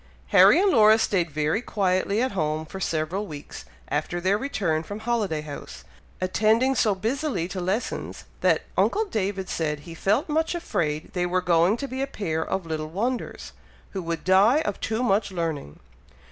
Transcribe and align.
Harry 0.29 0.59
and 0.59 0.71
Laura 0.71 0.97
stayed 0.97 1.29
very 1.29 1.61
quietly 1.61 2.23
at 2.23 2.31
home 2.31 2.65
for 2.65 2.79
several 2.79 3.27
weeks 3.27 3.65
after 3.87 4.19
their 4.19 4.35
return 4.35 4.81
from 4.81 5.01
Holiday 5.01 5.41
House, 5.41 5.83
attending 6.19 6.73
so 6.73 6.95
busily 6.95 7.47
to 7.47 7.61
lessons, 7.61 8.23
that 8.39 8.63
uncle 8.75 9.05
David 9.05 9.47
said 9.47 9.81
he 9.81 9.93
felt 9.93 10.27
much 10.27 10.55
afraid 10.55 11.11
they 11.13 11.27
were 11.27 11.39
going 11.39 11.77
to 11.77 11.87
be 11.87 12.01
a 12.01 12.07
pair 12.07 12.43
of 12.43 12.65
little 12.65 12.89
wonders, 12.89 13.53
who 13.91 14.01
would 14.01 14.23
die 14.23 14.61
of 14.61 14.79
too 14.79 15.03
much 15.03 15.31
learning. 15.31 15.77